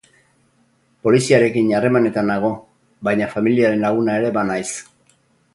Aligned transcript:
Poliziarekin 1.07 1.69
harremanetan 1.79 2.29
nago, 2.31 2.51
baina 3.09 3.31
familiaren 3.37 3.87
laguna 3.89 4.19
ere 4.23 4.37
banaiz. 4.39 4.69